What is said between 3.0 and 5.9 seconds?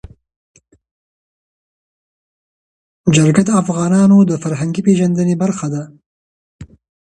جلګه د افغانانو د فرهنګي پیژندنې برخه ده.